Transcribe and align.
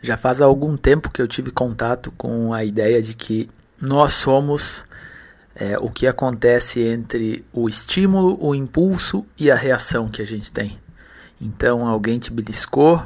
Já 0.00 0.16
faz 0.16 0.40
algum 0.40 0.76
tempo 0.76 1.10
que 1.10 1.20
eu 1.20 1.28
tive 1.28 1.50
contato 1.50 2.12
com 2.12 2.52
a 2.52 2.64
ideia 2.64 3.02
de 3.02 3.14
que 3.14 3.48
nós 3.80 4.12
somos 4.12 4.84
é, 5.54 5.76
o 5.78 5.90
que 5.90 6.06
acontece 6.06 6.80
entre 6.80 7.44
o 7.52 7.68
estímulo, 7.68 8.38
o 8.40 8.54
impulso 8.54 9.26
e 9.36 9.50
a 9.50 9.56
reação 9.56 10.08
que 10.08 10.22
a 10.22 10.26
gente 10.26 10.52
tem. 10.52 10.78
Então, 11.40 11.86
alguém 11.86 12.18
te 12.18 12.32
beliscou, 12.32 13.02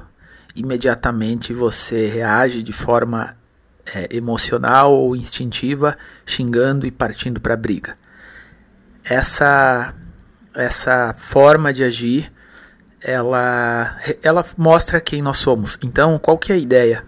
imediatamente 0.54 1.52
você 1.52 2.08
reage 2.08 2.62
de 2.62 2.72
forma 2.72 3.34
é, 3.94 4.14
emocional 4.14 4.92
ou 4.92 5.16
instintiva, 5.16 5.96
xingando 6.24 6.86
e 6.86 6.90
partindo 6.90 7.40
para 7.40 7.54
a 7.54 7.56
briga. 7.56 7.96
Essa, 9.04 9.94
essa 10.54 11.14
forma 11.18 11.72
de 11.72 11.82
agir 11.82 12.31
ela, 13.02 13.96
ela 14.22 14.44
mostra 14.56 15.00
quem 15.00 15.22
nós 15.22 15.36
somos. 15.36 15.78
Então, 15.82 16.18
qual 16.18 16.38
que 16.38 16.52
é 16.52 16.54
a 16.54 16.58
ideia? 16.58 17.04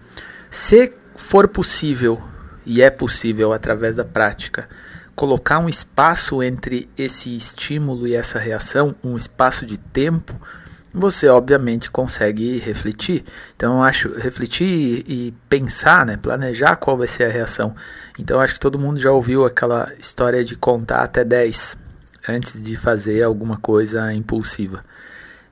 Se 0.51 0.91
for 1.15 1.47
possível, 1.47 2.21
e 2.65 2.81
é 2.81 2.89
possível 2.89 3.53
através 3.53 3.95
da 3.95 4.05
prática, 4.05 4.67
colocar 5.15 5.59
um 5.59 5.69
espaço 5.69 6.43
entre 6.43 6.89
esse 6.97 7.35
estímulo 7.35 8.07
e 8.07 8.15
essa 8.15 8.37
reação, 8.37 8.93
um 9.03 9.15
espaço 9.15 9.65
de 9.65 9.77
tempo, 9.77 10.33
você 10.93 11.27
obviamente 11.27 11.91
consegue 11.91 12.57
refletir. 12.57 13.23
Então 13.55 13.77
eu 13.77 13.83
acho 13.83 14.13
refletir 14.17 15.03
e, 15.07 15.33
pensar, 15.49 16.05
né, 16.05 16.17
planejar 16.17 16.77
qual 16.77 16.97
vai 16.97 17.07
ser 17.07 17.25
a 17.25 17.29
reação. 17.29 17.75
Então 18.17 18.39
acho 18.39 18.53
que 18.53 18.59
todo 18.59 18.79
mundo 18.79 18.97
já 18.99 19.11
ouviu 19.11 19.45
aquela 19.45 19.91
história 19.99 20.43
de 20.43 20.55
contar 20.55 21.03
até 21.03 21.23
10 21.23 21.77
antes 22.27 22.63
de 22.63 22.75
fazer 22.75 23.23
alguma 23.23 23.57
coisa 23.57 24.13
impulsiva. 24.13 24.79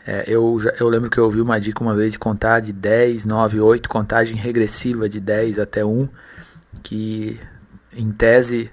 É, 0.06 0.26
eu, 0.28 0.60
eu 0.80 0.90
lembro 0.90 1.10
que 1.10 1.18
eu 1.18 1.24
ouvi 1.24 1.42
uma 1.42 1.60
dica 1.60 1.82
uma 1.82 1.96
vez 1.96 2.14
de 2.14 2.20
contar 2.20 2.60
de 2.60 2.74
10, 2.74 3.26
9, 3.26 3.60
8, 3.60 3.88
contagem 3.88 4.36
regressiva 4.36 5.08
de 5.08 5.20
10 5.20 5.60
até 5.60 5.86
1, 5.86 6.10
que 6.82 7.40
em 7.96 8.12
tese 8.12 8.70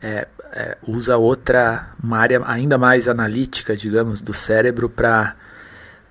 é, 0.00 0.28
é, 0.52 0.76
usa 0.86 1.16
outra, 1.16 1.88
uma 2.02 2.18
área 2.18 2.40
ainda 2.44 2.78
mais 2.78 3.08
analítica, 3.08 3.74
digamos, 3.74 4.20
do 4.20 4.32
cérebro 4.32 4.88
para 4.88 5.36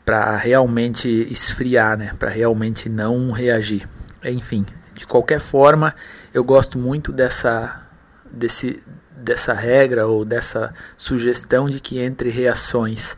para 0.03 0.35
realmente 0.35 1.07
esfriar, 1.31 1.95
né? 1.95 2.11
Para 2.17 2.29
realmente 2.29 2.89
não 2.89 3.29
reagir. 3.31 3.87
Enfim, 4.25 4.65
de 4.95 5.05
qualquer 5.05 5.39
forma, 5.39 5.95
eu 6.33 6.43
gosto 6.43 6.79
muito 6.79 7.11
dessa 7.11 7.83
desse 8.29 8.81
dessa 9.15 9.53
regra 9.53 10.07
ou 10.07 10.25
dessa 10.25 10.73
sugestão 10.97 11.69
de 11.69 11.79
que 11.79 11.99
entre 11.99 12.29
reações 12.29 13.15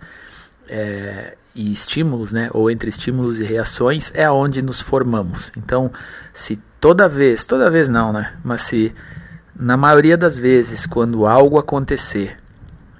é, 0.67 1.35
e 1.55 1.71
estímulos, 1.71 2.33
né, 2.33 2.49
ou 2.53 2.69
entre 2.69 2.89
estímulos 2.89 3.39
e 3.39 3.43
reações, 3.43 4.11
é 4.15 4.25
aonde 4.25 4.61
nos 4.61 4.81
formamos. 4.81 5.51
Então, 5.57 5.91
se 6.33 6.59
toda 6.79 7.07
vez, 7.07 7.45
toda 7.45 7.69
vez 7.69 7.89
não, 7.89 8.11
né, 8.11 8.33
mas 8.43 8.61
se 8.61 8.93
na 9.55 9.77
maioria 9.77 10.17
das 10.17 10.37
vezes, 10.37 10.85
quando 10.85 11.27
algo 11.27 11.57
acontecer 11.57 12.37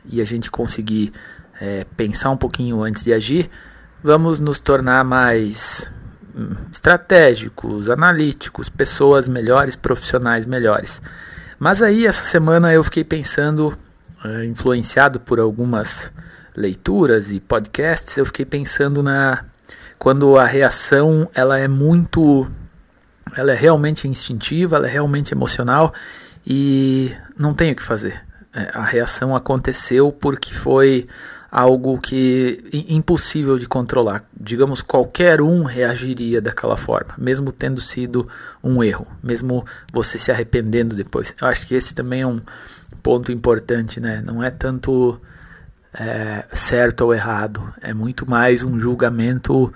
e 0.06 0.22
a 0.22 0.26
gente 0.26 0.52
conseguir 0.52 1.12
é, 1.60 1.86
pensar 1.98 2.30
um 2.30 2.38
pouquinho 2.38 2.84
antes 2.84 3.04
de 3.04 3.14
agir, 3.14 3.50
vamos 4.04 4.40
nos 4.40 4.60
tornar 4.60 5.04
mais 5.04 5.90
hum, 6.36 6.56
estratégicos, 6.72 7.90
analíticos, 7.90 8.70
pessoas 8.70 9.28
melhores, 9.28 9.76
profissionais 9.76 10.46
melhores. 10.46 11.02
Mas 11.58 11.82
aí 11.82 12.06
essa 12.06 12.26
semana 12.26 12.72
eu 12.74 12.84
fiquei 12.84 13.04
pensando, 13.04 13.76
é, 14.24 14.46
influenciado 14.46 15.20
por 15.20 15.40
algumas 15.40 16.12
leituras 16.56 17.32
e 17.32 17.40
podcasts, 17.40 18.18
eu 18.18 18.26
fiquei 18.26 18.46
pensando 18.46 19.02
na 19.02 19.46
quando 19.98 20.38
a 20.38 20.46
reação 20.46 21.30
ela 21.34 21.58
é 21.58 21.68
muito 21.68 22.50
ela 23.36 23.54
é 23.54 23.56
realmente 23.56 24.08
instintiva, 24.08 24.76
ela 24.76 24.88
é 24.88 24.92
realmente 24.92 25.34
emocional 25.34 25.94
e 26.46 27.12
não 27.38 27.54
tem 27.54 27.72
o 27.72 27.76
que 27.76 27.82
fazer. 27.82 28.22
É, 28.54 28.70
a 28.74 28.84
reação 28.84 29.36
aconteceu 29.36 30.12
porque 30.12 30.54
foi 30.54 31.08
algo 31.50 32.00
que 32.00 32.64
impossível 32.90 33.58
de 33.58 33.68
controlar. 33.68 34.26
Digamos, 34.40 34.82
qualquer 34.82 35.40
um 35.40 35.64
reagiria 35.64 36.42
daquela 36.42 36.76
forma, 36.76 37.14
mesmo 37.18 37.52
tendo 37.52 37.80
sido 37.80 38.28
um 38.64 38.84
erro, 38.84 39.08
mesmo 39.22 39.66
você 39.92 40.18
se 40.18 40.32
arrependendo 40.32 40.96
depois. 40.96 41.36
Eu 41.40 41.48
acho 41.48 41.68
que 41.68 41.76
esse 41.76 41.94
também 41.94 42.22
é 42.22 42.28
um 42.28 42.42
ponto 43.04 43.32
importante, 43.32 44.00
né? 44.00 44.22
Não 44.26 44.44
é 44.44 44.50
tanto 44.50 45.20
é, 45.94 46.46
certo 46.54 47.02
ou 47.02 47.14
errado. 47.14 47.74
É 47.82 47.94
muito 47.94 48.30
mais 48.30 48.64
um 48.64 48.80
julgamento 48.80 49.74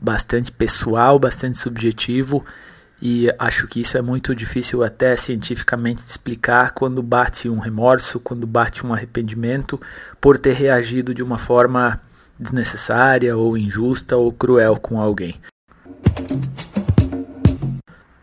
bastante 0.00 0.50
pessoal, 0.50 1.18
bastante 1.18 1.58
subjetivo. 1.58 2.44
E 3.00 3.32
acho 3.38 3.68
que 3.68 3.80
isso 3.80 3.96
é 3.96 4.02
muito 4.02 4.34
difícil 4.34 4.82
até 4.82 5.14
cientificamente 5.16 6.02
explicar 6.04 6.72
quando 6.72 7.00
bate 7.02 7.48
um 7.48 7.58
remorso, 7.58 8.18
quando 8.18 8.46
bate 8.46 8.84
um 8.84 8.92
arrependimento 8.92 9.80
por 10.20 10.36
ter 10.36 10.54
reagido 10.54 11.14
de 11.14 11.22
uma 11.22 11.38
forma 11.38 12.00
desnecessária 12.38 13.36
ou 13.36 13.56
injusta 13.56 14.16
ou 14.16 14.32
cruel 14.32 14.76
com 14.76 15.00
alguém. 15.00 15.40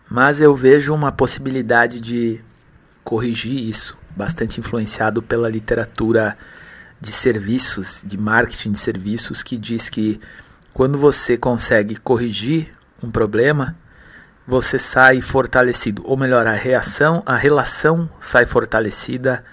Mas 0.09 0.41
eu 0.41 0.55
vejo 0.55 0.93
uma 0.93 1.11
possibilidade 1.11 2.01
de 2.01 2.41
corrigir 3.03 3.69
isso, 3.69 3.97
bastante 4.15 4.59
influenciado 4.59 5.21
pela 5.21 5.49
literatura 5.49 6.37
de 6.99 7.11
serviços, 7.11 8.03
de 8.05 8.17
marketing 8.17 8.71
de 8.71 8.79
serviços, 8.79 9.43
que 9.43 9.57
diz 9.57 9.89
que 9.89 10.19
quando 10.73 10.97
você 10.97 11.37
consegue 11.37 11.95
corrigir 11.95 12.73
um 13.01 13.09
problema, 13.09 13.75
você 14.47 14.77
sai 14.77 15.21
fortalecido, 15.21 16.03
ou 16.05 16.15
melhor, 16.15 16.45
a 16.45 16.53
reação, 16.53 17.23
a 17.25 17.35
relação 17.35 18.09
sai 18.19 18.45
fortalecida 18.45 19.43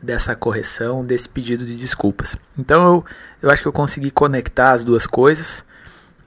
dessa 0.00 0.36
correção, 0.36 1.04
desse 1.04 1.28
pedido 1.28 1.64
de 1.64 1.76
desculpas. 1.76 2.36
Então 2.56 2.86
eu, 2.86 3.04
eu 3.42 3.50
acho 3.50 3.62
que 3.62 3.68
eu 3.68 3.72
consegui 3.72 4.10
conectar 4.10 4.72
as 4.72 4.84
duas 4.84 5.06
coisas 5.06 5.64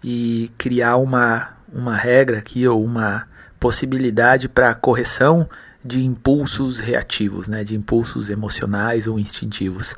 e 0.03 0.51
criar 0.57 0.97
uma, 0.97 1.49
uma 1.71 1.95
regra 1.95 2.39
aqui, 2.39 2.67
ou 2.67 2.83
uma 2.83 3.27
possibilidade 3.59 4.49
para 4.49 4.73
correção 4.73 5.49
de 5.83 6.03
impulsos 6.03 6.79
reativos, 6.79 7.47
né, 7.47 7.63
de 7.63 7.75
impulsos 7.75 8.29
emocionais 8.29 9.07
ou 9.07 9.19
instintivos. 9.19 9.95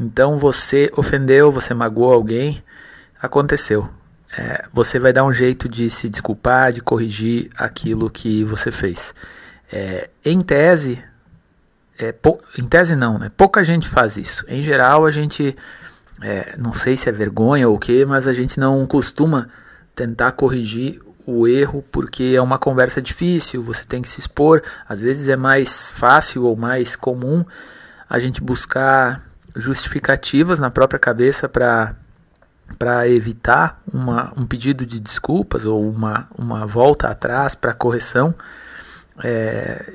Então 0.00 0.38
você 0.38 0.90
ofendeu, 0.96 1.52
você 1.52 1.72
magoou 1.72 2.12
alguém, 2.12 2.62
aconteceu. 3.20 3.88
É, 4.36 4.64
você 4.72 4.98
vai 4.98 5.12
dar 5.12 5.24
um 5.24 5.32
jeito 5.32 5.68
de 5.68 5.88
se 5.88 6.08
desculpar, 6.08 6.72
de 6.72 6.80
corrigir 6.80 7.50
aquilo 7.56 8.10
que 8.10 8.42
você 8.42 8.72
fez. 8.72 9.14
É, 9.72 10.10
em 10.24 10.42
tese, 10.42 11.02
é, 11.98 12.12
em 12.60 12.66
tese 12.66 12.96
não, 12.96 13.18
né? 13.18 13.30
Pouca 13.36 13.62
gente 13.62 13.88
faz 13.88 14.16
isso. 14.16 14.44
Em 14.48 14.60
geral, 14.60 15.06
a 15.06 15.10
gente, 15.10 15.56
é, 16.20 16.56
não 16.58 16.72
sei 16.72 16.96
se 16.96 17.08
é 17.08 17.12
vergonha 17.12 17.68
ou 17.68 17.76
o 17.76 17.78
que, 17.78 18.04
mas 18.04 18.26
a 18.26 18.32
gente 18.32 18.58
não 18.58 18.84
costuma 18.86 19.48
tentar 19.94 20.32
corrigir 20.32 21.00
o 21.26 21.46
erro 21.46 21.82
porque 21.90 22.34
é 22.36 22.42
uma 22.42 22.58
conversa 22.58 23.00
difícil, 23.00 23.62
você 23.62 23.84
tem 23.84 24.02
que 24.02 24.08
se 24.08 24.18
expor. 24.18 24.62
Às 24.88 25.00
vezes 25.00 25.28
é 25.28 25.36
mais 25.36 25.92
fácil 25.92 26.44
ou 26.44 26.56
mais 26.56 26.96
comum 26.96 27.44
a 28.08 28.18
gente 28.18 28.42
buscar 28.42 29.24
justificativas 29.54 30.60
na 30.60 30.70
própria 30.70 30.98
cabeça 30.98 31.48
para 31.48 31.96
para 32.78 33.06
evitar 33.06 33.80
uma, 33.92 34.32
um 34.36 34.46
pedido 34.46 34.86
de 34.86 34.98
desculpas 34.98 35.66
ou 35.66 35.86
uma, 35.88 36.26
uma 36.36 36.66
volta 36.66 37.08
atrás 37.08 37.54
para 37.54 37.74
correção 37.74 38.34
é, 39.22 39.92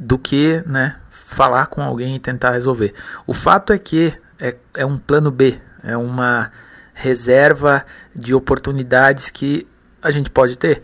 do 0.00 0.16
que 0.16 0.62
né, 0.64 0.96
falar 1.10 1.66
com 1.66 1.82
alguém 1.82 2.16
e 2.16 2.20
tentar 2.20 2.52
resolver. 2.52 2.94
O 3.26 3.34
fato 3.34 3.72
é 3.72 3.78
que 3.78 4.16
é, 4.38 4.56
é 4.74 4.86
um 4.86 4.98
plano 4.98 5.30
B, 5.30 5.60
é 5.82 5.96
uma 5.96 6.50
reserva 6.94 7.84
de 8.14 8.34
oportunidades 8.34 9.30
que 9.30 9.66
a 10.00 10.10
gente 10.10 10.30
pode 10.30 10.56
ter. 10.56 10.82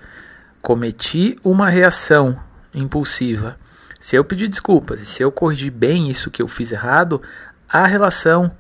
Cometi 0.60 1.38
uma 1.44 1.68
reação 1.68 2.38
impulsiva. 2.74 3.56
Se 4.00 4.16
eu 4.16 4.24
pedir 4.24 4.48
desculpas 4.48 5.00
e 5.00 5.06
se 5.06 5.22
eu 5.22 5.32
corrigir 5.32 5.72
bem 5.72 6.08
isso 6.08 6.30
que 6.30 6.40
eu 6.40 6.46
fiz 6.46 6.70
errado, 6.70 7.20
a 7.68 7.86
relação 7.86 8.50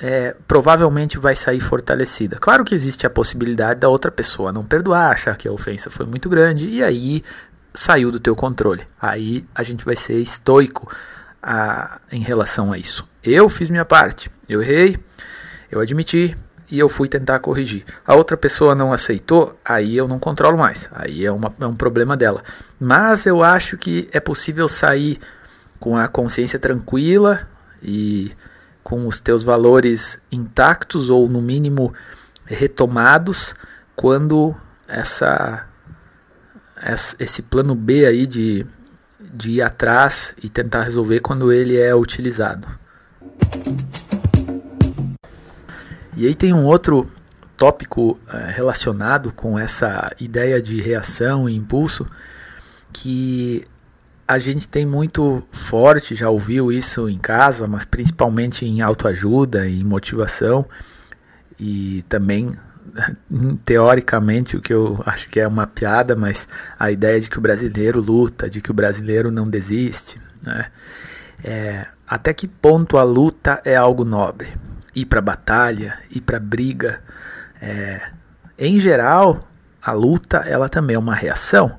é, 0.00 0.34
provavelmente 0.46 1.18
vai 1.18 1.34
sair 1.34 1.60
fortalecida. 1.60 2.36
Claro 2.38 2.64
que 2.64 2.74
existe 2.74 3.06
a 3.06 3.10
possibilidade 3.10 3.80
da 3.80 3.88
outra 3.88 4.10
pessoa 4.10 4.52
não 4.52 4.64
perdoar, 4.64 5.12
achar 5.12 5.36
que 5.36 5.48
a 5.48 5.52
ofensa 5.52 5.90
foi 5.90 6.06
muito 6.06 6.28
grande 6.28 6.66
e 6.66 6.82
aí 6.82 7.22
saiu 7.74 8.10
do 8.10 8.20
teu 8.20 8.34
controle. 8.34 8.84
Aí 9.00 9.44
a 9.54 9.62
gente 9.62 9.84
vai 9.84 9.96
ser 9.96 10.18
estoico 10.20 10.90
a, 11.42 12.00
em 12.10 12.20
relação 12.20 12.72
a 12.72 12.78
isso. 12.78 13.06
Eu 13.22 13.48
fiz 13.48 13.70
minha 13.70 13.84
parte, 13.84 14.30
eu 14.48 14.62
errei, 14.62 14.98
eu 15.70 15.80
admiti 15.80 16.36
e 16.70 16.78
eu 16.78 16.88
fui 16.88 17.08
tentar 17.08 17.38
corrigir. 17.40 17.84
A 18.06 18.14
outra 18.14 18.36
pessoa 18.36 18.74
não 18.74 18.92
aceitou, 18.92 19.58
aí 19.64 19.96
eu 19.96 20.06
não 20.06 20.18
controlo 20.18 20.58
mais. 20.58 20.88
Aí 20.92 21.24
é, 21.24 21.32
uma, 21.32 21.52
é 21.60 21.66
um 21.66 21.74
problema 21.74 22.16
dela. 22.16 22.42
Mas 22.78 23.26
eu 23.26 23.42
acho 23.42 23.76
que 23.76 24.08
é 24.12 24.20
possível 24.20 24.68
sair 24.68 25.18
com 25.80 25.96
a 25.96 26.08
consciência 26.08 26.58
tranquila 26.58 27.48
e 27.82 28.32
com 28.82 29.06
os 29.06 29.20
teus 29.20 29.42
valores 29.42 30.18
intactos 30.32 31.10
ou 31.10 31.28
no 31.28 31.42
mínimo 31.42 31.92
retomados 32.44 33.54
quando 33.94 34.54
essa 34.86 35.66
esse 37.18 37.42
plano 37.42 37.74
B 37.74 38.06
aí 38.06 38.24
de, 38.24 38.64
de 39.20 39.50
ir 39.50 39.62
atrás 39.62 40.34
e 40.42 40.48
tentar 40.48 40.84
resolver 40.84 41.20
quando 41.20 41.52
ele 41.52 41.76
é 41.76 41.94
utilizado. 41.94 42.68
E 46.16 46.26
aí 46.26 46.34
tem 46.34 46.52
um 46.52 46.64
outro 46.64 47.10
tópico 47.56 48.18
é, 48.32 48.52
relacionado 48.52 49.32
com 49.32 49.58
essa 49.58 50.12
ideia 50.20 50.62
de 50.62 50.80
reação 50.80 51.48
e 51.48 51.56
impulso 51.56 52.06
que 52.92 53.66
a 54.28 54.38
gente 54.38 54.68
tem 54.68 54.84
muito 54.84 55.42
forte, 55.50 56.14
já 56.14 56.28
ouviu 56.28 56.70
isso 56.70 57.08
em 57.08 57.16
casa, 57.16 57.66
mas 57.66 57.86
principalmente 57.86 58.66
em 58.66 58.82
autoajuda 58.82 59.66
e 59.66 59.82
motivação 59.82 60.66
e 61.58 62.04
também 62.10 62.52
teoricamente 63.64 64.54
o 64.54 64.60
que 64.60 64.74
eu 64.74 65.02
acho 65.06 65.30
que 65.30 65.40
é 65.40 65.48
uma 65.48 65.66
piada, 65.66 66.14
mas 66.14 66.46
a 66.78 66.90
ideia 66.90 67.18
de 67.18 67.30
que 67.30 67.38
o 67.38 67.40
brasileiro 67.40 68.02
luta, 68.02 68.50
de 68.50 68.60
que 68.60 68.70
o 68.70 68.74
brasileiro 68.74 69.30
não 69.30 69.48
desiste, 69.48 70.20
né? 70.42 70.66
É, 71.42 71.86
até 72.06 72.34
que 72.34 72.46
ponto 72.46 72.98
a 72.98 73.04
luta 73.04 73.62
é 73.64 73.76
algo 73.76 74.04
nobre? 74.04 74.48
Ir 74.94 75.06
para 75.06 75.20
batalha, 75.22 75.98
ir 76.10 76.20
para 76.20 76.38
briga, 76.38 77.00
é, 77.62 78.02
em 78.58 78.78
geral, 78.78 79.40
a 79.80 79.92
luta 79.92 80.38
ela 80.38 80.68
também 80.68 80.96
é 80.96 80.98
uma 80.98 81.14
reação. 81.14 81.78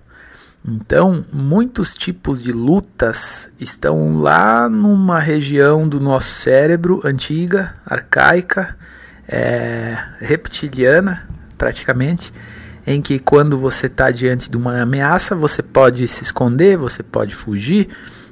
Então, 0.72 1.26
muitos 1.34 1.96
tipos 1.96 2.44
de 2.44 2.52
lutas 2.52 3.52
estão 3.60 4.20
lá 4.22 4.70
numa 4.70 5.20
região 5.20 5.90
do 5.90 6.00
nosso 6.00 6.28
cérebro 6.28 7.02
antiga, 7.04 7.74
arcaica, 7.84 8.78
é, 9.28 9.98
reptiliana, 10.20 11.28
praticamente, 11.58 12.32
em 12.86 13.02
que 13.02 13.18
quando 13.18 13.58
você 13.58 13.88
está 13.88 14.12
diante 14.12 14.48
de 14.48 14.58
uma 14.58 14.80
ameaça, 14.80 15.36
você 15.36 15.64
pode 15.64 16.08
se 16.08 16.22
esconder, 16.22 16.78
você 16.78 17.02
pode 17.02 17.34
fugir, 17.34 17.90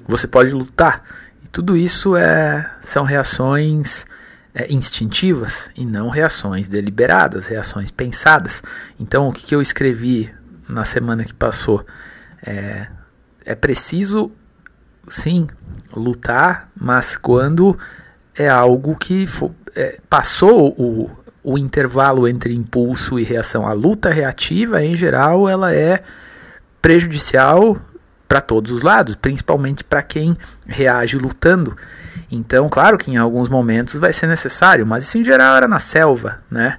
você 0.08 0.28
pode 0.28 0.52
lutar. 0.52 1.04
E 1.44 1.48
tudo 1.48 1.76
isso 1.76 2.16
é, 2.16 2.70
são 2.84 3.04
reações 3.04 4.06
é, 4.54 4.72
instintivas 4.72 5.72
e 5.76 5.88
não 5.88 6.10
reações 6.10 6.68
deliberadas, 6.68 7.48
reações 7.48 7.90
pensadas. 7.90 8.62
Então, 9.00 9.28
o 9.28 9.34
que, 9.34 9.44
que 9.44 9.56
eu 9.56 9.62
escrevi 9.62 10.32
na 10.70 10.86
semana 10.86 11.26
que 11.26 11.34
passou? 11.34 11.84
É, 12.46 12.88
é 13.46 13.56
preciso, 13.56 14.32
sim, 15.08 15.48
lutar, 15.96 16.70
mas 16.76 17.16
quando 17.16 17.78
é 18.36 18.48
algo 18.48 18.96
que 18.96 19.26
for, 19.26 19.52
é, 19.76 20.00
passou 20.10 20.70
o, 20.78 21.10
o 21.44 21.58
intervalo 21.58 22.28
entre 22.28 22.54
impulso 22.54 23.18
e 23.20 23.24
reação. 23.24 23.66
A 23.66 23.74
luta 23.74 24.10
reativa, 24.10 24.84
em 24.84 24.96
geral, 24.96 25.48
ela 25.48 25.74
é 25.74 26.04
prejudicial 26.82 27.78
para 28.28 28.42
todos 28.42 28.72
os 28.72 28.84
lados, 28.84 29.16
principalmente 29.16 29.84
para 29.84 30.04
quem 30.04 30.38
reage 30.68 31.18
lutando. 31.18 31.76
Então, 32.30 32.68
claro 32.70 32.98
que 32.98 33.10
em 33.10 33.18
alguns 33.18 33.48
momentos 33.48 33.96
vai 33.96 34.12
ser 34.12 34.28
necessário, 34.28 34.86
mas 34.86 35.06
isso 35.06 35.18
em 35.18 35.24
geral 35.24 35.56
era 35.56 35.68
na 35.68 35.80
selva, 35.80 36.40
né? 36.52 36.78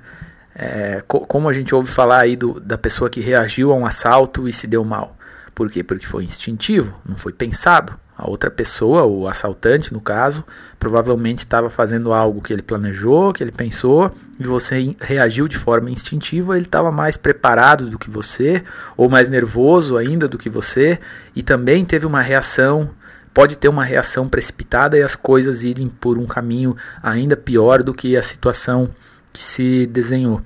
É, 0.55 1.03
co 1.07 1.21
como 1.21 1.49
a 1.49 1.53
gente 1.53 1.75
ouve 1.75 1.89
falar 1.89 2.21
aí 2.21 2.37
do, 2.37 2.59
da 2.59 2.77
pessoa 2.77 3.09
que 3.09 3.21
reagiu 3.21 3.73
a 3.73 3.77
um 3.77 3.87
assalto 3.87 4.49
e 4.49 4.53
se 4.53 4.67
deu 4.67 4.85
mal. 4.85 5.17
Por 5.59 5.69
quê? 5.69 5.83
Porque 5.83 6.07
foi 6.07 6.23
instintivo, 6.23 6.95
não 7.05 7.17
foi 7.17 7.33
pensado. 7.33 7.99
A 8.17 8.31
outra 8.31 8.49
pessoa, 8.49 9.03
o 9.03 9.27
assaltante 9.27 9.93
no 9.93 10.01
caso, 10.01 10.45
provavelmente 10.79 11.41
estava 11.41 11.69
fazendo 11.69 12.13
algo 12.13 12.41
que 12.41 12.53
ele 12.53 12.63
planejou, 12.63 13.33
que 13.33 13.43
ele 13.43 13.51
pensou, 13.51 14.13
e 14.39 14.45
você 14.45 14.95
reagiu 15.01 15.49
de 15.49 15.59
forma 15.59 15.91
instintiva, 15.91 16.57
ele 16.57 16.67
estava 16.67 16.93
mais 16.93 17.17
preparado 17.17 17.91
do 17.91 17.99
que 17.99 18.09
você, 18.09 18.63
ou 18.97 19.11
mais 19.11 19.29
nervoso 19.29 19.97
ainda 19.97 20.29
do 20.29 20.39
que 20.39 20.49
você, 20.49 21.01
e 21.35 21.43
também 21.43 21.85
teve 21.85 22.07
uma 22.07 22.23
reação, 22.23 22.91
pode 23.35 23.59
ter 23.59 23.69
uma 23.69 23.83
reação 23.83 24.29
precipitada 24.29 24.97
e 24.97 25.03
as 25.03 25.17
coisas 25.17 25.65
irem 25.65 25.89
por 25.89 26.19
um 26.19 26.27
caminho 26.27 26.77
ainda 27.03 27.37
pior 27.37 27.83
do 27.83 27.93
que 27.93 28.17
a 28.17 28.23
situação 28.23 28.91
que 29.33 29.43
se 29.43 29.87
desenhou. 29.87 30.41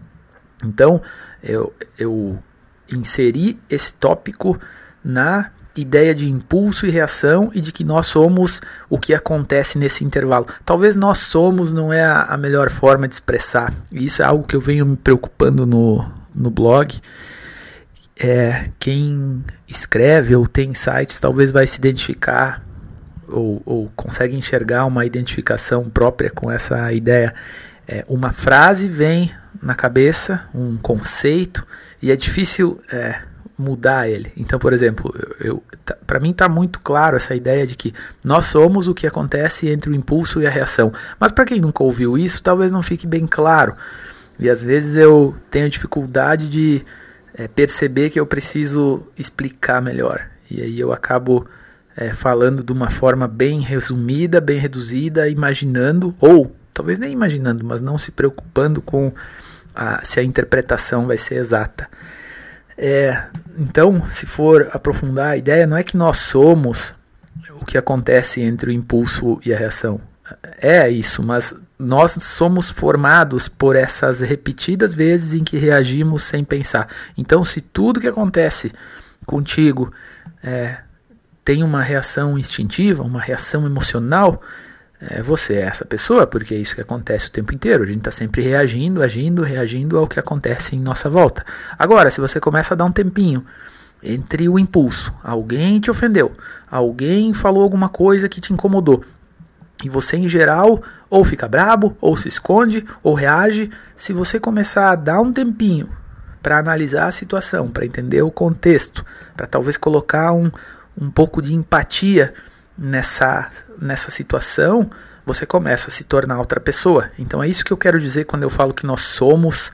Então, 0.64 1.02
eu, 1.42 1.70
eu 1.98 2.42
inseri 2.90 3.60
esse 3.68 3.92
tópico 3.92 4.58
na 5.04 5.50
ideia 5.76 6.14
de 6.14 6.30
impulso 6.30 6.86
e 6.86 6.90
reação 6.90 7.50
e 7.54 7.60
de 7.60 7.72
que 7.72 7.82
nós 7.82 8.06
somos 8.06 8.60
o 8.90 8.98
que 8.98 9.14
acontece 9.14 9.78
nesse 9.78 10.04
intervalo. 10.04 10.46
Talvez 10.64 10.96
nós 10.96 11.18
somos 11.18 11.72
não 11.72 11.92
é 11.92 12.04
a, 12.04 12.36
melhor 12.36 12.70
forma 12.70 13.08
de 13.08 13.14
expressar. 13.14 13.72
E 13.90 14.04
isso 14.04 14.22
é 14.22 14.24
algo 14.24 14.46
que 14.46 14.54
eu 14.54 14.60
venho 14.60 14.84
me 14.84 14.96
preocupando 14.96 15.64
no, 15.64 16.04
no 16.34 16.50
blog. 16.50 17.00
É, 18.18 18.70
quem 18.78 19.42
escreve 19.66 20.36
ou 20.36 20.46
tem 20.46 20.74
sites 20.74 21.18
talvez 21.18 21.50
vai 21.50 21.66
se 21.66 21.78
identificar 21.78 22.62
ou, 23.26 23.62
ou 23.64 23.90
consegue 23.96 24.36
enxergar 24.36 24.84
uma 24.84 25.06
identificação 25.06 25.88
própria 25.88 26.30
com 26.30 26.50
essa 26.50 26.92
ideia. 26.92 27.34
É, 27.88 28.04
uma 28.06 28.30
frase 28.30 28.88
vem 28.88 29.32
na 29.60 29.74
cabeça, 29.74 30.44
um 30.54 30.76
conceito, 30.76 31.66
e 32.00 32.10
é 32.10 32.16
difícil 32.16 32.80
é, 32.92 33.22
mudar 33.56 34.08
ele. 34.08 34.32
Então, 34.36 34.58
por 34.58 34.72
exemplo, 34.72 35.14
eu, 35.40 35.62
tá, 35.84 35.96
para 36.06 36.18
mim 36.18 36.30
está 36.30 36.48
muito 36.48 36.80
claro 36.80 37.16
essa 37.16 37.34
ideia 37.34 37.66
de 37.66 37.76
que 37.76 37.94
nós 38.24 38.46
somos 38.46 38.88
o 38.88 38.94
que 38.94 39.06
acontece 39.06 39.68
entre 39.68 39.90
o 39.90 39.94
impulso 39.94 40.40
e 40.40 40.46
a 40.46 40.50
reação. 40.50 40.92
Mas 41.18 41.32
para 41.32 41.44
quem 41.44 41.60
nunca 41.60 41.82
ouviu 41.82 42.16
isso, 42.16 42.42
talvez 42.42 42.72
não 42.72 42.82
fique 42.82 43.06
bem 43.06 43.26
claro. 43.26 43.74
E 44.38 44.48
às 44.48 44.62
vezes 44.62 44.96
eu 44.96 45.34
tenho 45.50 45.68
dificuldade 45.68 46.48
de 46.48 46.84
é, 47.34 47.46
perceber 47.46 48.10
que 48.10 48.18
eu 48.18 48.26
preciso 48.26 49.06
explicar 49.16 49.80
melhor. 49.80 50.28
E 50.50 50.60
aí 50.60 50.80
eu 50.80 50.92
acabo 50.92 51.46
é, 51.96 52.12
falando 52.12 52.62
de 52.62 52.72
uma 52.72 52.90
forma 52.90 53.28
bem 53.28 53.60
resumida, 53.60 54.40
bem 54.40 54.58
reduzida, 54.58 55.28
imaginando, 55.28 56.14
ou 56.18 56.54
talvez 56.72 56.98
nem 56.98 57.12
imaginando, 57.12 57.64
mas 57.64 57.80
não 57.80 57.98
se 57.98 58.10
preocupando 58.10 58.80
com 58.80 59.12
a, 59.74 60.04
se 60.04 60.20
a 60.20 60.22
interpretação 60.22 61.06
vai 61.06 61.18
ser 61.18 61.36
exata. 61.36 61.88
É, 62.76 63.24
então, 63.58 64.08
se 64.10 64.26
for 64.26 64.68
aprofundar 64.72 65.32
a 65.32 65.36
ideia, 65.36 65.66
não 65.66 65.76
é 65.76 65.82
que 65.82 65.96
nós 65.96 66.18
somos 66.18 66.94
o 67.60 67.64
que 67.64 67.78
acontece 67.78 68.40
entre 68.40 68.70
o 68.70 68.72
impulso 68.72 69.40
e 69.44 69.52
a 69.52 69.56
reação. 69.56 70.00
É 70.58 70.88
isso, 70.88 71.22
mas 71.22 71.54
nós 71.78 72.12
somos 72.20 72.70
formados 72.70 73.48
por 73.48 73.76
essas 73.76 74.20
repetidas 74.20 74.94
vezes 74.94 75.34
em 75.34 75.44
que 75.44 75.58
reagimos 75.58 76.22
sem 76.22 76.44
pensar. 76.44 76.88
Então, 77.18 77.42
se 77.44 77.60
tudo 77.60 78.00
que 78.00 78.08
acontece 78.08 78.72
contigo 79.26 79.92
é, 80.42 80.78
tem 81.44 81.62
uma 81.62 81.82
reação 81.82 82.38
instintiva, 82.38 83.02
uma 83.02 83.20
reação 83.20 83.66
emocional, 83.66 84.40
é, 85.08 85.20
você 85.20 85.54
é 85.54 85.62
essa 85.62 85.84
pessoa, 85.84 86.26
porque 86.26 86.54
é 86.54 86.58
isso 86.58 86.76
que 86.76 86.80
acontece 86.80 87.26
o 87.26 87.30
tempo 87.30 87.52
inteiro. 87.52 87.82
A 87.82 87.86
gente 87.86 87.98
está 87.98 88.12
sempre 88.12 88.40
reagindo, 88.40 89.02
agindo, 89.02 89.42
reagindo 89.42 89.98
ao 89.98 90.06
que 90.06 90.20
acontece 90.20 90.76
em 90.76 90.80
nossa 90.80 91.10
volta. 91.10 91.44
Agora, 91.76 92.08
se 92.08 92.20
você 92.20 92.38
começa 92.38 92.74
a 92.74 92.76
dar 92.76 92.84
um 92.84 92.92
tempinho 92.92 93.44
entre 94.00 94.48
o 94.48 94.58
impulso, 94.58 95.12
alguém 95.22 95.80
te 95.80 95.90
ofendeu, 95.90 96.32
alguém 96.70 97.32
falou 97.32 97.62
alguma 97.62 97.88
coisa 97.88 98.28
que 98.28 98.40
te 98.40 98.52
incomodou, 98.52 99.04
e 99.84 99.88
você, 99.88 100.16
em 100.16 100.28
geral, 100.28 100.80
ou 101.10 101.24
fica 101.24 101.48
brabo, 101.48 101.96
ou 102.00 102.16
se 102.16 102.28
esconde, 102.28 102.84
ou 103.02 103.14
reage. 103.14 103.68
Se 103.96 104.12
você 104.12 104.38
começar 104.38 104.90
a 104.90 104.96
dar 104.96 105.20
um 105.20 105.32
tempinho 105.32 105.88
para 106.40 106.58
analisar 106.58 107.08
a 107.08 107.12
situação, 107.12 107.68
para 107.68 107.84
entender 107.84 108.22
o 108.22 108.30
contexto, 108.30 109.04
para 109.36 109.46
talvez 109.46 109.76
colocar 109.76 110.32
um, 110.32 110.50
um 110.96 111.10
pouco 111.10 111.42
de 111.42 111.54
empatia 111.54 112.32
nessa, 112.76 113.50
nessa 113.80 114.10
situação, 114.10 114.90
você 115.24 115.46
começa 115.46 115.88
a 115.88 115.90
se 115.90 116.04
tornar 116.04 116.38
outra 116.38 116.60
pessoa. 116.60 117.10
Então 117.18 117.42
é 117.42 117.48
isso 117.48 117.64
que 117.64 117.72
eu 117.72 117.76
quero 117.76 118.00
dizer 118.00 118.24
quando 118.24 118.42
eu 118.42 118.50
falo 118.50 118.74
que 118.74 118.86
nós 118.86 119.00
somos 119.00 119.72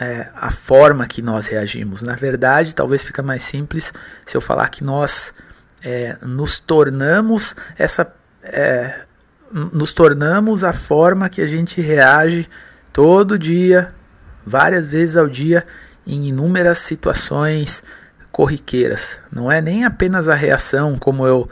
é, 0.00 0.28
a 0.34 0.50
forma 0.50 1.06
que 1.06 1.22
nós 1.22 1.46
reagimos. 1.46 2.02
Na 2.02 2.14
verdade, 2.14 2.74
talvez 2.74 3.02
fica 3.02 3.22
mais 3.22 3.42
simples 3.42 3.92
se 4.24 4.36
eu 4.36 4.40
falar 4.40 4.68
que 4.68 4.82
nós 4.82 5.32
é, 5.84 6.16
nos 6.22 6.58
tornamos 6.58 7.54
essa. 7.78 8.10
É, 8.42 9.04
nos 9.52 9.92
tornamos 9.92 10.64
a 10.64 10.72
forma 10.72 11.28
que 11.28 11.42
a 11.42 11.46
gente 11.46 11.80
reage 11.80 12.48
todo 12.90 13.38
dia, 13.38 13.94
várias 14.46 14.86
vezes 14.86 15.14
ao 15.16 15.28
dia, 15.28 15.66
em 16.06 16.28
inúmeras 16.28 16.78
situações 16.78 17.82
corriqueiras. 18.30 19.18
Não 19.30 19.52
é 19.52 19.60
nem 19.60 19.84
apenas 19.84 20.26
a 20.26 20.34
reação, 20.34 20.98
como 20.98 21.26
eu 21.26 21.48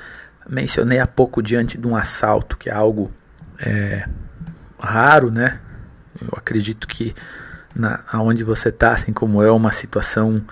mencionei 0.48 0.98
há 0.98 1.06
pouco 1.06 1.42
diante 1.42 1.78
de 1.78 1.86
um 1.86 1.96
assalto, 1.96 2.56
que 2.56 2.68
é 2.68 2.72
algo 2.72 3.10
é, 3.58 4.06
raro, 4.78 5.30
né? 5.30 5.60
Eu 6.20 6.28
acredito 6.36 6.86
que 6.88 7.14
na, 7.74 8.00
onde 8.14 8.44
você 8.44 8.68
está, 8.68 8.92
assim 8.92 9.12
como 9.12 9.42
é 9.42 9.50
uma 9.50 9.72
situação 9.72 10.42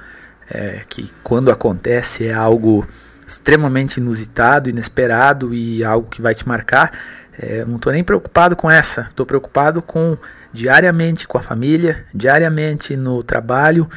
é, 0.51 0.83
que 0.89 1.13
quando 1.23 1.51
acontece 1.51 2.27
é 2.27 2.33
algo 2.33 2.87
extremamente 3.27 3.99
inusitado, 3.99 4.71
inesperado 4.71 5.53
e 5.53 5.85
algo 5.85 6.09
que 6.09 6.23
vai 6.23 6.35
te 6.35 6.47
marcar. 6.47 6.93
É, 7.39 7.65
não 7.65 7.77
estou 7.77 7.93
nem 7.93 8.03
preocupado 8.03 8.57
com 8.57 8.71
essa, 8.71 9.03
estou 9.11 9.27
preocupado 9.27 9.83
com 9.83 10.17
diariamente 10.53 11.29
com 11.29 11.39
a 11.39 11.43
família, 11.43 12.05
diariamente 12.15 12.97
no 12.97 13.23
trabalho, 13.23 13.89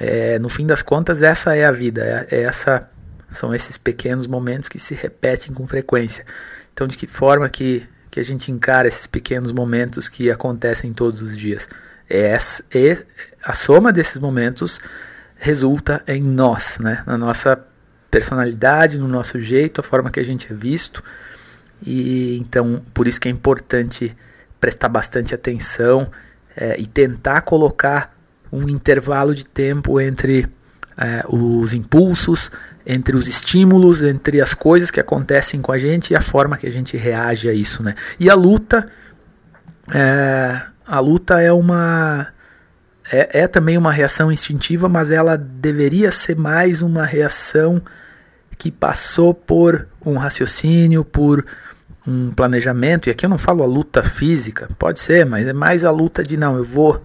É, 0.00 0.38
no 0.38 0.48
fim 0.48 0.64
das 0.64 0.80
contas, 0.80 1.22
essa 1.22 1.56
é 1.56 1.64
a 1.64 1.72
vida, 1.72 2.02
é, 2.30 2.36
é 2.36 2.42
essa 2.44 2.88
são 3.30 3.54
esses 3.54 3.76
pequenos 3.76 4.26
momentos 4.26 4.68
que 4.68 4.78
se 4.78 4.94
repetem 4.94 5.52
com 5.52 5.66
frequência. 5.66 6.24
Então, 6.72 6.86
de 6.86 6.96
que 6.96 7.06
forma 7.06 7.48
que, 7.48 7.86
que 8.10 8.20
a 8.20 8.24
gente 8.24 8.50
encara 8.50 8.88
esses 8.88 9.06
pequenos 9.06 9.52
momentos 9.52 10.08
que 10.08 10.30
acontecem 10.30 10.92
todos 10.92 11.20
os 11.22 11.36
dias? 11.36 11.68
É, 12.08 12.36
é 12.74 13.06
a 13.42 13.54
soma 13.54 13.92
desses 13.92 14.18
momentos 14.18 14.80
resulta 15.36 16.02
em 16.06 16.22
nós, 16.22 16.78
né? 16.78 17.02
na 17.06 17.16
nossa 17.16 17.62
personalidade, 18.10 18.98
no 18.98 19.06
nosso 19.06 19.40
jeito, 19.40 19.80
a 19.80 19.84
forma 19.84 20.10
que 20.10 20.18
a 20.18 20.24
gente 20.24 20.52
é 20.52 20.54
visto. 20.54 21.02
E 21.84 22.38
então, 22.38 22.82
por 22.92 23.06
isso 23.06 23.20
que 23.20 23.28
é 23.28 23.30
importante 23.30 24.16
prestar 24.60 24.88
bastante 24.88 25.34
atenção 25.34 26.10
é, 26.56 26.78
e 26.80 26.86
tentar 26.86 27.42
colocar 27.42 28.16
um 28.50 28.68
intervalo 28.68 29.34
de 29.34 29.44
tempo 29.44 30.00
entre 30.00 30.48
é, 30.98 31.24
os 31.28 31.72
impulsos, 31.72 32.50
entre 32.84 33.14
os 33.14 33.28
estímulos, 33.28 34.02
entre 34.02 34.40
as 34.40 34.54
coisas 34.54 34.90
que 34.90 34.98
acontecem 34.98 35.60
com 35.60 35.70
a 35.70 35.78
gente 35.78 36.12
e 36.12 36.16
a 36.16 36.20
forma 36.20 36.56
que 36.56 36.66
a 36.66 36.70
gente 36.70 36.96
reage 36.96 37.48
a 37.48 37.52
isso, 37.52 37.82
né? 37.82 37.94
E 38.18 38.28
a 38.28 38.34
luta, 38.34 38.88
é, 39.94 40.60
a 40.86 40.98
luta 40.98 41.40
é 41.40 41.52
uma 41.52 42.28
é, 43.12 43.40
é 43.42 43.46
também 43.46 43.76
uma 43.76 43.92
reação 43.92 44.30
instintiva, 44.32 44.88
mas 44.88 45.10
ela 45.10 45.36
deveria 45.36 46.10
ser 46.10 46.36
mais 46.36 46.82
uma 46.82 47.04
reação 47.04 47.80
que 48.58 48.70
passou 48.70 49.32
por 49.32 49.86
um 50.04 50.16
raciocínio, 50.16 51.04
por 51.04 51.44
um 52.06 52.30
planejamento. 52.30 53.08
E 53.08 53.10
aqui 53.10 53.24
eu 53.24 53.30
não 53.30 53.38
falo 53.38 53.62
a 53.62 53.66
luta 53.66 54.02
física, 54.02 54.68
pode 54.78 55.00
ser, 55.00 55.24
mas 55.24 55.46
é 55.46 55.52
mais 55.52 55.84
a 55.84 55.90
luta 55.90 56.22
de 56.22 56.36
não, 56.36 56.56
eu 56.56 56.64
vou 56.64 57.02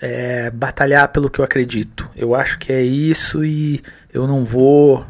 é, 0.00 0.50
batalhar 0.50 1.08
pelo 1.08 1.28
que 1.28 1.40
eu 1.40 1.44
acredito. 1.44 2.08
Eu 2.16 2.34
acho 2.34 2.58
que 2.58 2.72
é 2.72 2.82
isso 2.82 3.44
e 3.44 3.82
eu 4.12 4.26
não 4.26 4.44
vou, 4.44 5.04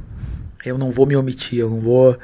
eu 0.64 0.76
não 0.76 0.90
vou 0.90 1.06
me 1.06 1.16
omitir, 1.16 1.61
eu 1.61 1.70
não 1.70 1.80
vou 1.80 2.18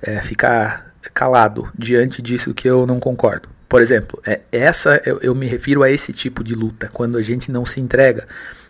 é, 0.00 0.20
ficar 0.20 0.92
calado 1.12 1.68
diante 1.76 2.22
disso 2.22 2.54
que 2.54 2.68
eu 2.68 2.86
não 2.86 3.00
concordo. 3.00 3.48
Por 3.68 3.80
exemplo, 3.80 4.20
é, 4.26 4.40
essa 4.52 5.00
eu, 5.04 5.18
eu 5.20 5.34
me 5.34 5.46
refiro 5.46 5.82
a 5.82 5.90
esse 5.90 6.12
tipo 6.12 6.44
de 6.44 6.54
luta, 6.54 6.88
quando 6.92 7.16
a 7.16 7.22
gente 7.22 7.50
não 7.50 7.64
se 7.64 7.80
entrega, 7.80 8.26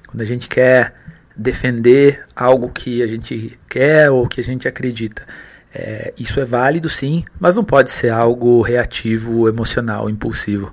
quando 0.07 0.23
a 0.23 0.25
gente 0.25 0.49
quer 0.49 0.95
defender 1.37 2.25
algo 2.37 2.69
que 2.69 3.03
a 3.03 3.07
gente 3.07 3.59
quer 3.69 4.11
ou 4.11 4.29
que 4.29 4.41
a 4.41 4.45
gente 4.45 4.69
acredita. 4.69 5.27
É, 5.75 6.13
isso 6.19 6.39
é 6.39 6.45
válido 6.45 6.89
sim, 6.89 7.25
mas 7.41 7.57
não 7.57 7.65
pode 7.65 7.91
ser 7.91 8.11
algo 8.11 8.61
reativo, 8.61 9.49
emocional, 9.49 10.09
impulsivo. 10.09 10.73